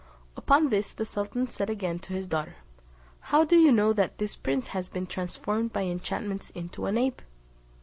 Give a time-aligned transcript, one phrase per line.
[0.35, 2.55] Upon this the sultan said again to his daughter,
[3.19, 7.21] "How do you know that this prince has been transformed by enchantments into an ape?"